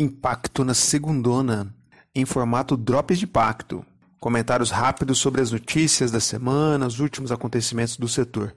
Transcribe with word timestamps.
Impacto 0.00 0.64
na 0.64 0.74
segundona, 0.74 1.74
em 2.14 2.24
formato 2.24 2.76
Drops 2.76 3.18
de 3.18 3.26
Pacto. 3.26 3.84
Comentários 4.20 4.70
rápidos 4.70 5.18
sobre 5.18 5.40
as 5.40 5.50
notícias 5.50 6.12
da 6.12 6.20
semana, 6.20 6.86
os 6.86 7.00
últimos 7.00 7.32
acontecimentos 7.32 7.96
do 7.96 8.06
setor. 8.06 8.54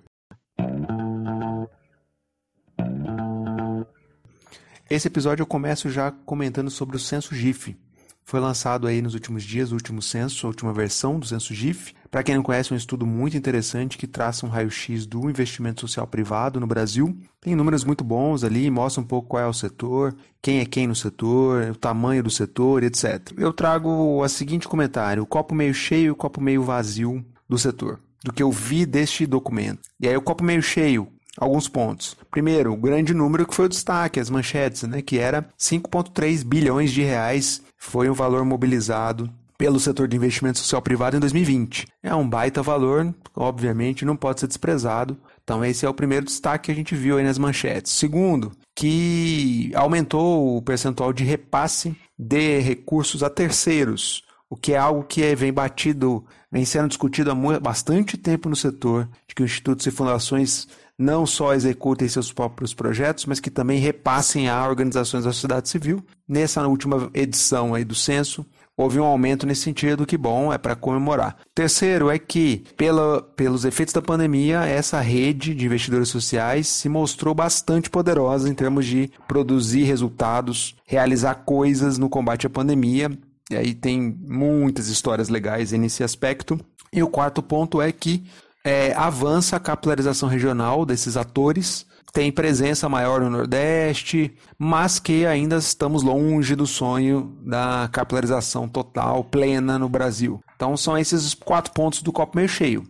Esse 4.88 5.08
episódio 5.08 5.42
eu 5.42 5.48
começo 5.48 5.90
já 5.90 6.12
comentando 6.12 6.70
sobre 6.70 6.96
o 6.96 7.00
censo 7.00 7.34
GIF. 7.34 7.76
Foi 8.24 8.40
lançado 8.40 8.86
aí 8.86 9.02
nos 9.02 9.16
últimos 9.16 9.42
dias 9.42 9.72
o 9.72 9.74
último 9.74 10.00
censo, 10.00 10.46
a 10.46 10.50
última 10.50 10.72
versão 10.72 11.18
do 11.18 11.26
censo 11.26 11.56
GIF. 11.56 11.96
Para 12.12 12.24
quem 12.24 12.36
não 12.36 12.44
conhece, 12.44 12.74
é 12.74 12.76
um 12.76 12.78
estudo 12.78 13.06
muito 13.06 13.38
interessante 13.38 13.98
que 13.98 14.06
traça 14.06 14.46
um 14.46 14.50
raio-x 14.50 15.06
do 15.06 15.30
investimento 15.30 15.80
social 15.80 16.06
privado 16.06 16.60
no 16.60 16.68
Brasil. 16.68 17.18
Tem 17.40 17.56
números 17.56 17.86
muito 17.86 18.04
bons 18.04 18.44
ali, 18.44 18.70
mostra 18.70 19.02
um 19.02 19.06
pouco 19.06 19.30
qual 19.30 19.44
é 19.44 19.48
o 19.48 19.54
setor, 19.54 20.14
quem 20.42 20.60
é 20.60 20.66
quem 20.66 20.88
no 20.88 20.96
setor, 20.96 21.72
o 21.72 21.76
tamanho 21.76 22.22
do 22.22 22.30
setor, 22.30 22.84
etc. 22.84 23.32
Eu 23.38 23.54
trago 23.54 23.90
o 23.90 24.28
seguinte 24.28 24.68
comentário: 24.68 25.24
o 25.24 25.26
copo 25.26 25.56
meio 25.56 25.74
cheio 25.74 26.08
e 26.08 26.12
o 26.12 26.16
copo 26.16 26.42
meio 26.42 26.62
vazio 26.62 27.26
do 27.48 27.58
setor, 27.58 27.98
do 28.26 28.34
que 28.34 28.44
eu 28.44 28.52
vi 28.52 28.86
deste 28.86 29.26
documento. 29.26 29.80
E 29.98 30.06
aí 30.06 30.18
o 30.18 30.22
copo 30.22 30.44
meio 30.44 30.62
cheio, 30.62 31.08
alguns 31.38 31.70
pontos. 31.70 32.18
Primeiro, 32.30 32.74
o 32.74 32.78
grande 32.78 33.14
número 33.14 33.48
que 33.48 33.56
foi 33.56 33.68
o 33.68 33.70
destaque, 33.70 34.20
as 34.20 34.30
manchetes, 34.30 34.84
né, 34.84 35.02
que 35.02 35.18
era 35.18 35.48
5,3 35.58 36.44
bilhões 36.44 36.92
de 36.92 37.04
reais 37.04 37.62
foi 37.78 38.10
o 38.10 38.14
valor 38.14 38.44
mobilizado 38.44 39.32
pelo 39.62 39.80
setor 39.80 40.08
de 40.08 40.18
investimento 40.18 40.58
social 40.58 40.82
privado 40.82 41.16
em 41.16 41.20
2020. 41.20 41.86
É 42.02 42.16
um 42.16 42.28
baita 42.28 42.64
valor, 42.64 43.14
obviamente 43.36 44.04
não 44.04 44.16
pode 44.16 44.40
ser 44.40 44.48
desprezado. 44.48 45.16
Então 45.44 45.64
esse 45.64 45.86
é 45.86 45.90
o 45.90 45.94
primeiro 45.94 46.26
destaque 46.26 46.66
que 46.66 46.72
a 46.72 46.74
gente 46.74 46.96
viu 46.96 47.20
aí 47.20 47.24
nas 47.24 47.38
manchetes. 47.38 47.92
Segundo, 47.92 48.52
que 48.76 49.72
aumentou 49.76 50.58
o 50.58 50.64
percentual 50.64 51.14
de 51.14 51.24
repasse 51.24 51.96
de 52.18 52.58
recursos 52.58 53.22
a 53.22 53.30
terceiros, 53.30 54.24
o 54.50 54.56
que 54.56 54.74
é 54.74 54.80
algo 54.80 55.04
que 55.04 55.36
vem 55.36 55.54
batido, 55.54 56.26
vem 56.52 56.66
sendo 56.66 56.88
discutido 56.88 57.30
há 57.30 57.60
bastante 57.60 58.18
tempo 58.18 58.50
no 58.50 58.56
setor, 58.56 59.08
de 59.28 59.36
que 59.36 59.44
institutos 59.44 59.86
e 59.86 59.92
fundações 59.92 60.68
não 60.98 61.26
só 61.28 61.54
executem 61.54 62.08
seus 62.08 62.34
próprios 62.34 62.74
projetos, 62.74 63.28
mas 63.28 63.40
que 63.40 63.52
também 63.52 63.80
repassem 63.80 64.50
a 64.50 64.68
organizações 64.68 65.24
da 65.24 65.32
sociedade 65.32 65.70
civil. 65.70 66.04
Nessa 66.28 66.66
última 66.68 67.12
edição 67.14 67.76
aí 67.76 67.84
do 67.84 67.96
censo, 67.96 68.44
houve 68.78 69.00
um 69.00 69.04
aumento 69.04 69.46
nesse 69.46 69.62
sentido, 69.62 70.06
que 70.06 70.18
bom, 70.18 70.52
é 70.52 70.58
para 70.58 70.76
comemorar. 70.76 71.38
Terceiro 71.54 72.10
é 72.10 72.18
que, 72.18 72.64
pela, 72.76 73.22
pelos 73.22 73.66
efeitos 73.66 73.94
da 73.94 74.02
pandemia, 74.02 74.66
essa 74.66 75.00
rede 75.00 75.54
de 75.54 75.66
investidores 75.66 76.10
sociais 76.10 76.68
se 76.68 76.90
mostrou 76.90 77.34
bastante 77.34 77.90
poderosa 77.90 78.50
em 78.50 78.54
termos 78.54 78.86
de 78.86 79.12
produzir 79.28 79.84
resultados, 79.84 80.76
realizar 80.86 81.36
coisas 81.36 81.98
no 81.98 82.10
combate 82.10 82.48
à 82.48 82.50
pandemia. 82.50 83.12
E 83.50 83.56
aí 83.56 83.74
tem 83.74 84.18
muitas 84.28 84.88
histórias 84.88 85.30
legais 85.30 85.72
nesse 85.74 86.04
aspecto. 86.04 86.60
E 86.94 87.02
o 87.04 87.08
quarto 87.08 87.42
ponto 87.42 87.82
é 87.82 87.92
que 87.92 88.24
é, 88.64 88.94
avança 88.94 89.56
a 89.56 89.60
capilarização 89.60 90.30
regional 90.30 90.86
desses 90.86 91.18
atores, 91.18 91.86
tem 92.14 92.32
presença 92.32 92.90
maior 92.90 93.22
no 93.22 93.30
Nordeste, 93.30 94.36
mas 94.58 95.00
que 95.00 95.26
ainda 95.26 95.56
estamos 95.56 96.04
longe 96.04 96.56
do 96.56 96.68
sonho 96.68 97.38
da 97.42 97.90
capilarização 97.92 98.68
total, 98.68 99.24
plena 99.24 99.80
no 99.80 99.88
Brasil. 99.88 100.42
Então 100.56 100.76
são 100.76 100.98
esses 100.98 101.34
quatro 101.34 101.72
pontos 101.74 102.02
do 102.02 102.12
copo 102.12 102.36
meio 102.36 102.50
cheio. 102.50 102.84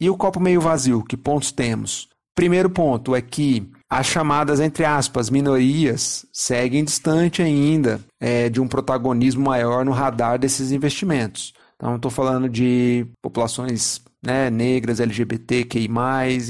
E 0.00 0.10
o 0.10 0.16
copo 0.16 0.40
meio 0.40 0.60
vazio, 0.60 1.04
que 1.04 1.16
pontos 1.16 1.52
temos? 1.52 2.08
Primeiro 2.34 2.68
ponto 2.68 3.14
é 3.14 3.22
que 3.22 3.70
as 3.88 4.06
chamadas, 4.06 4.58
entre 4.58 4.84
aspas, 4.84 5.30
minorias 5.30 6.26
seguem 6.32 6.82
distante 6.82 7.40
ainda 7.40 8.00
é, 8.20 8.48
de 8.48 8.60
um 8.60 8.66
protagonismo 8.66 9.44
maior 9.44 9.84
no 9.84 9.92
radar 9.92 10.36
desses 10.36 10.72
investimentos. 10.72 11.54
Então, 11.76 11.96
estou 11.96 12.10
falando 12.10 12.48
de 12.48 13.06
populações 13.22 14.00
né, 14.24 14.50
negras, 14.50 15.00
LGBTQI, 15.00 15.88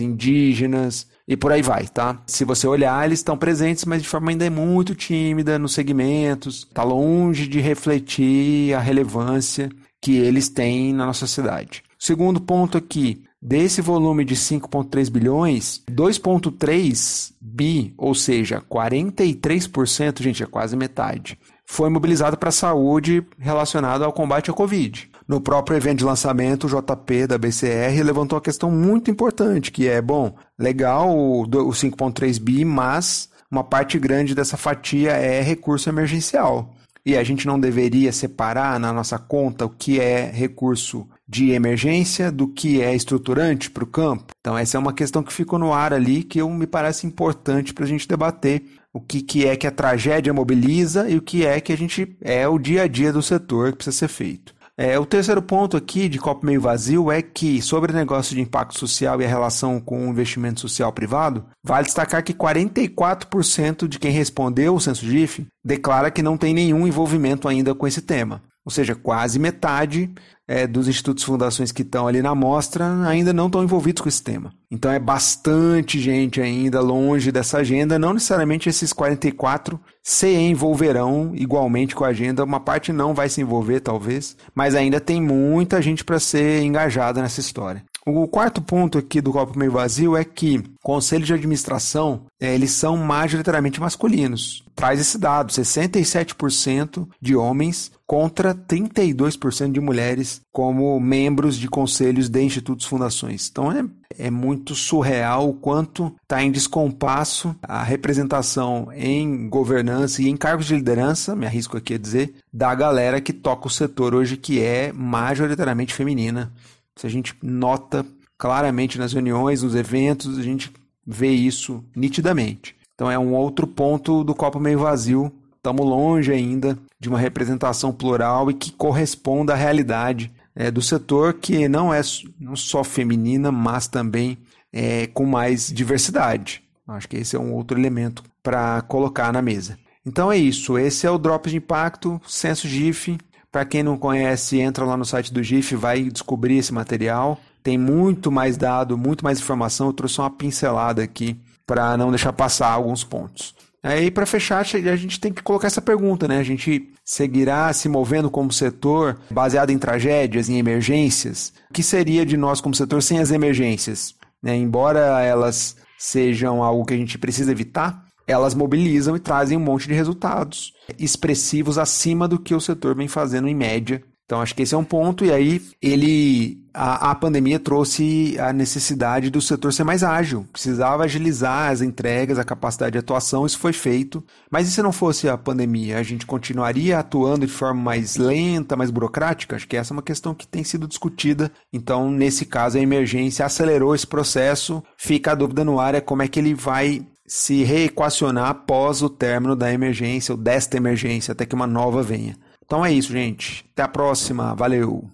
indígenas 0.00 1.06
e 1.26 1.36
por 1.36 1.50
aí 1.50 1.62
vai, 1.62 1.86
tá? 1.86 2.22
Se 2.26 2.44
você 2.44 2.66
olhar, 2.66 3.04
eles 3.04 3.20
estão 3.20 3.36
presentes, 3.36 3.84
mas 3.86 4.02
de 4.02 4.08
forma 4.08 4.30
ainda 4.30 4.48
muito 4.50 4.94
tímida 4.94 5.58
nos 5.58 5.72
segmentos, 5.72 6.66
está 6.68 6.82
longe 6.82 7.46
de 7.46 7.60
refletir 7.60 8.74
a 8.74 8.78
relevância 8.78 9.70
que 10.02 10.16
eles 10.16 10.50
têm 10.50 10.92
na 10.92 11.06
nossa 11.06 11.26
cidade. 11.26 11.82
Segundo 11.98 12.38
ponto 12.38 12.76
aqui, 12.76 13.24
desse 13.40 13.80
volume 13.80 14.22
de 14.24 14.36
5,3 14.36 15.10
bilhões, 15.10 15.82
2,3 15.90 17.32
bi, 17.40 17.94
ou 17.96 18.14
seja, 18.14 18.60
43%, 18.60 20.22
gente, 20.22 20.42
é 20.42 20.46
quase 20.46 20.76
metade, 20.76 21.38
foi 21.66 21.88
mobilizado 21.88 22.36
para 22.36 22.50
a 22.50 22.52
saúde 22.52 23.26
relacionado 23.38 24.04
ao 24.04 24.12
combate 24.12 24.50
à 24.50 24.54
Covid. 24.54 25.10
No 25.26 25.40
próprio 25.40 25.76
evento 25.76 25.98
de 25.98 26.04
lançamento, 26.04 26.66
o 26.66 26.68
JP 26.68 27.26
da 27.26 27.38
BCR 27.38 28.02
levantou 28.04 28.36
a 28.36 28.42
questão 28.42 28.70
muito 28.70 29.10
importante, 29.10 29.72
que 29.72 29.88
é, 29.88 30.02
bom, 30.02 30.34
legal 30.58 31.16
o 31.18 31.46
5.3 31.46 32.38
bi, 32.38 32.64
mas 32.64 33.30
uma 33.50 33.64
parte 33.64 33.98
grande 33.98 34.34
dessa 34.34 34.56
fatia 34.56 35.12
é 35.12 35.40
recurso 35.40 35.88
emergencial. 35.88 36.74
E 37.06 37.16
a 37.16 37.24
gente 37.24 37.46
não 37.46 37.60
deveria 37.60 38.12
separar 38.12 38.78
na 38.80 38.92
nossa 38.92 39.18
conta 39.18 39.64
o 39.66 39.70
que 39.70 40.00
é 40.00 40.30
recurso 40.30 41.06
de 41.26 41.50
emergência 41.50 42.30
do 42.30 42.48
que 42.48 42.82
é 42.82 42.94
estruturante 42.94 43.70
para 43.70 43.84
o 43.84 43.86
campo. 43.86 44.32
Então, 44.40 44.56
essa 44.56 44.76
é 44.76 44.80
uma 44.80 44.92
questão 44.92 45.22
que 45.22 45.32
ficou 45.32 45.58
no 45.58 45.72
ar 45.72 45.92
ali 45.92 46.22
que 46.22 46.40
eu, 46.40 46.50
me 46.50 46.66
parece 46.66 47.06
importante 47.06 47.72
para 47.72 47.84
a 47.84 47.88
gente 47.88 48.08
debater 48.08 48.62
o 48.92 49.00
que, 49.00 49.20
que 49.22 49.46
é 49.46 49.56
que 49.56 49.66
a 49.66 49.70
tragédia 49.70 50.32
mobiliza 50.32 51.08
e 51.08 51.16
o 51.16 51.22
que 51.22 51.44
é 51.44 51.60
que 51.60 51.72
a 51.72 51.76
gente 51.76 52.16
é 52.20 52.46
o 52.46 52.58
dia 52.58 52.82
a 52.82 52.86
dia 52.86 53.12
do 53.12 53.22
setor 53.22 53.72
que 53.72 53.78
precisa 53.78 53.96
ser 53.96 54.08
feito. 54.08 54.53
É, 54.76 54.98
o 54.98 55.06
terceiro 55.06 55.40
ponto 55.40 55.76
aqui 55.76 56.08
de 56.08 56.18
copo 56.18 56.44
meio 56.44 56.60
vazio 56.60 57.10
é 57.10 57.22
que, 57.22 57.62
sobre 57.62 57.92
o 57.92 57.94
negócio 57.94 58.34
de 58.34 58.42
impacto 58.42 58.76
social 58.76 59.20
e 59.20 59.24
a 59.24 59.28
relação 59.28 59.80
com 59.80 60.04
o 60.04 60.10
investimento 60.10 60.60
social 60.60 60.92
privado, 60.92 61.44
vale 61.62 61.86
destacar 61.86 62.24
que 62.24 62.34
44% 62.34 63.86
de 63.86 64.00
quem 64.00 64.10
respondeu 64.10 64.74
o 64.74 64.80
censo 64.80 65.06
GIF 65.06 65.46
declara 65.64 66.10
que 66.10 66.22
não 66.22 66.36
tem 66.36 66.52
nenhum 66.52 66.88
envolvimento 66.88 67.46
ainda 67.46 67.72
com 67.72 67.86
esse 67.86 68.02
tema. 68.02 68.42
Ou 68.64 68.72
seja, 68.72 68.96
quase 68.96 69.38
metade 69.38 70.10
é, 70.46 70.66
dos 70.66 70.88
institutos 70.88 71.22
e 71.22 71.26
fundações 71.26 71.72
que 71.72 71.82
estão 71.82 72.06
ali 72.06 72.20
na 72.20 72.30
amostra 72.30 72.86
ainda 73.06 73.32
não 73.32 73.46
estão 73.46 73.62
envolvidos 73.62 74.02
com 74.02 74.08
esse 74.08 74.22
tema. 74.22 74.52
Então 74.70 74.90
é 74.90 74.98
bastante 74.98 75.98
gente 76.00 76.40
ainda 76.40 76.80
longe 76.80 77.30
dessa 77.32 77.58
agenda. 77.58 77.98
Não 77.98 78.12
necessariamente 78.12 78.68
esses 78.68 78.92
44 78.92 79.80
se 80.02 80.28
envolverão 80.34 81.32
igualmente 81.34 81.94
com 81.94 82.04
a 82.04 82.08
agenda. 82.08 82.44
Uma 82.44 82.60
parte 82.60 82.92
não 82.92 83.14
vai 83.14 83.28
se 83.28 83.40
envolver, 83.40 83.80
talvez, 83.80 84.36
mas 84.54 84.74
ainda 84.74 85.00
tem 85.00 85.22
muita 85.22 85.80
gente 85.80 86.04
para 86.04 86.18
ser 86.18 86.62
engajada 86.62 87.22
nessa 87.22 87.40
história. 87.40 87.84
O 88.06 88.28
quarto 88.28 88.60
ponto 88.60 88.98
aqui 88.98 89.18
do 89.22 89.32
copo 89.32 89.58
meio 89.58 89.72
vazio 89.72 90.14
é 90.14 90.24
que 90.24 90.62
conselhos 90.82 91.26
de 91.26 91.32
administração 91.32 92.26
é, 92.38 92.54
eles 92.54 92.72
são 92.72 92.98
majoritariamente 92.98 93.80
masculinos. 93.80 94.62
Traz 94.74 95.00
esse 95.00 95.16
dado: 95.16 95.50
67% 95.50 97.08
de 97.18 97.34
homens 97.34 97.90
contra 98.06 98.54
32% 98.54 99.72
de 99.72 99.80
mulheres 99.80 100.42
como 100.52 101.00
membros 101.00 101.56
de 101.56 101.66
conselhos 101.66 102.28
de 102.28 102.42
institutos 102.42 102.84
fundações. 102.84 103.48
Então 103.50 103.72
é, 103.72 103.84
é 104.18 104.30
muito 104.30 104.74
surreal 104.74 105.48
o 105.48 105.54
quanto 105.54 106.14
está 106.22 106.42
em 106.42 106.50
descompasso 106.50 107.56
a 107.62 107.82
representação 107.82 108.88
em 108.92 109.48
governança 109.48 110.20
e 110.20 110.28
em 110.28 110.36
cargos 110.36 110.66
de 110.66 110.76
liderança, 110.76 111.34
me 111.34 111.46
arrisco 111.46 111.78
aqui 111.78 111.94
a 111.94 111.98
dizer, 111.98 112.34
da 112.52 112.74
galera 112.74 113.20
que 113.20 113.32
toca 113.32 113.66
o 113.66 113.70
setor 113.70 114.14
hoje, 114.14 114.36
que 114.36 114.60
é 114.60 114.92
majoritariamente 114.92 115.94
feminina. 115.94 116.52
Se 116.96 117.06
a 117.06 117.10
gente 117.10 117.34
nota 117.42 118.04
claramente 118.38 118.98
nas 118.98 119.12
reuniões, 119.12 119.62
nos 119.62 119.74
eventos, 119.74 120.38
a 120.38 120.42
gente 120.42 120.72
vê 121.06 121.30
isso 121.30 121.84
nitidamente. 121.94 122.74
Então 122.94 123.10
é 123.10 123.18
um 123.18 123.34
outro 123.34 123.66
ponto 123.66 124.22
do 124.22 124.34
copo 124.34 124.60
meio 124.60 124.78
vazio. 124.78 125.32
Estamos 125.56 125.84
longe 125.84 126.32
ainda 126.32 126.78
de 127.00 127.08
uma 127.08 127.18
representação 127.18 127.92
plural 127.92 128.50
e 128.50 128.54
que 128.54 128.70
corresponda 128.72 129.54
à 129.54 129.56
realidade 129.56 130.30
é, 130.54 130.70
do 130.70 130.80
setor, 130.80 131.34
que 131.34 131.68
não 131.68 131.92
é 131.92 132.00
não 132.38 132.54
só 132.54 132.84
feminina, 132.84 133.50
mas 133.50 133.88
também 133.88 134.38
é, 134.72 135.06
com 135.08 135.24
mais 135.24 135.72
diversidade. 135.72 136.62
Acho 136.86 137.08
que 137.08 137.16
esse 137.16 137.34
é 137.34 137.40
um 137.40 137.52
outro 137.54 137.78
elemento 137.78 138.22
para 138.42 138.82
colocar 138.82 139.32
na 139.32 139.40
mesa. 139.40 139.78
Então 140.04 140.30
é 140.30 140.36
isso. 140.36 140.78
Esse 140.78 141.06
é 141.06 141.10
o 141.10 141.18
Drops 141.18 141.50
de 141.50 141.56
Impacto, 141.56 142.20
Censo 142.26 142.68
GIF. 142.68 143.16
Para 143.54 143.64
quem 143.64 143.84
não 143.84 143.96
conhece, 143.96 144.58
entra 144.58 144.84
lá 144.84 144.96
no 144.96 145.04
site 145.04 145.32
do 145.32 145.40
GIF, 145.40 145.76
vai 145.76 146.02
descobrir 146.02 146.56
esse 146.56 146.74
material. 146.74 147.38
Tem 147.62 147.78
muito 147.78 148.32
mais 148.32 148.56
dado, 148.56 148.98
muito 148.98 149.22
mais 149.22 149.38
informação. 149.38 149.86
Eu 149.86 149.92
trouxe 149.92 150.18
uma 150.18 150.28
pincelada 150.28 151.04
aqui 151.04 151.36
para 151.64 151.96
não 151.96 152.10
deixar 152.10 152.32
passar 152.32 152.70
alguns 152.70 153.04
pontos. 153.04 153.54
Aí, 153.80 154.10
para 154.10 154.26
fechar, 154.26 154.58
a 154.58 154.96
gente 154.96 155.20
tem 155.20 155.32
que 155.32 155.40
colocar 155.40 155.68
essa 155.68 155.80
pergunta, 155.80 156.26
né? 156.26 156.38
A 156.38 156.42
gente 156.42 156.90
seguirá 157.04 157.72
se 157.72 157.88
movendo 157.88 158.28
como 158.28 158.52
setor 158.52 159.20
baseado 159.30 159.70
em 159.70 159.78
tragédias, 159.78 160.48
em 160.48 160.58
emergências? 160.58 161.52
O 161.70 161.74
que 161.74 161.82
seria 161.84 162.26
de 162.26 162.36
nós 162.36 162.60
como 162.60 162.74
setor 162.74 163.04
sem 163.04 163.20
as 163.20 163.30
emergências? 163.30 164.16
Né? 164.42 164.56
Embora 164.56 165.22
elas 165.22 165.76
sejam 165.96 166.60
algo 166.60 166.84
que 166.84 166.94
a 166.94 166.96
gente 166.96 167.16
precisa 167.18 167.52
evitar, 167.52 168.03
elas 168.26 168.54
mobilizam 168.54 169.16
e 169.16 169.20
trazem 169.20 169.56
um 169.56 169.60
monte 169.60 169.88
de 169.88 169.94
resultados 169.94 170.72
expressivos 170.98 171.78
acima 171.78 172.28
do 172.28 172.38
que 172.38 172.54
o 172.54 172.60
setor 172.60 172.94
vem 172.94 173.08
fazendo 173.08 173.48
em 173.48 173.54
média. 173.54 174.02
Então 174.26 174.40
acho 174.40 174.54
que 174.54 174.62
esse 174.62 174.74
é 174.74 174.78
um 174.78 174.84
ponto, 174.84 175.24
e 175.24 175.30
aí 175.30 175.60
ele. 175.82 176.58
A, 176.72 177.10
a 177.10 177.14
pandemia 177.14 177.60
trouxe 177.60 178.36
a 178.40 178.52
necessidade 178.52 179.30
do 179.30 179.40
setor 179.40 179.72
ser 179.72 179.84
mais 179.84 180.02
ágil. 180.02 180.46
Precisava 180.50 181.04
agilizar 181.04 181.70
as 181.70 181.82
entregas, 181.82 182.38
a 182.38 182.42
capacidade 182.42 182.92
de 182.92 182.98
atuação, 182.98 183.44
isso 183.44 183.58
foi 183.58 183.72
feito. 183.72 184.24
Mas 184.50 184.66
e 184.66 184.72
se 184.72 184.82
não 184.82 184.92
fosse 184.92 185.28
a 185.28 185.36
pandemia? 185.36 185.98
A 185.98 186.02
gente 186.02 186.26
continuaria 186.26 186.98
atuando 186.98 187.46
de 187.46 187.52
forma 187.52 187.80
mais 187.80 188.16
lenta, 188.16 188.76
mais 188.76 188.90
burocrática? 188.90 189.54
Acho 189.54 189.68
que 189.68 189.76
essa 189.76 189.92
é 189.92 189.96
uma 189.96 190.02
questão 190.02 190.34
que 190.34 190.48
tem 190.48 190.64
sido 190.64 190.88
discutida. 190.88 191.52
Então, 191.72 192.10
nesse 192.10 192.46
caso, 192.46 192.78
a 192.78 192.80
emergência 192.80 193.44
acelerou 193.44 193.94
esse 193.94 194.06
processo. 194.06 194.82
Fica 194.96 195.32
a 195.32 195.36
dúvida 195.36 195.64
no 195.64 195.78
ar 195.78 195.94
é 195.94 196.00
como 196.00 196.22
é 196.22 196.28
que 196.28 196.40
ele 196.40 196.54
vai 196.54 197.06
se 197.26 197.62
reequacionar 197.64 198.50
após 198.50 199.02
o 199.02 199.08
término 199.08 199.56
da 199.56 199.72
emergência 199.72 200.32
ou 200.32 200.38
desta 200.38 200.76
emergência, 200.76 201.32
até 201.32 201.46
que 201.46 201.54
uma 201.54 201.66
nova 201.66 202.02
venha. 202.02 202.36
Então 202.64 202.84
é 202.84 202.92
isso, 202.92 203.12
gente. 203.12 203.64
Até 203.72 203.82
a 203.82 203.88
próxima. 203.88 204.54
Valeu! 204.54 205.10